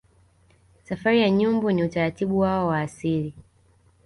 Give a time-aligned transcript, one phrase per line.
[0.83, 3.33] Safari ya Nyumbu ni utaratibu wao wa asili